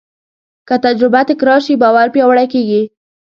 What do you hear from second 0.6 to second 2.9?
که تجربه تکرار شي، باور پیاوړی کېږي.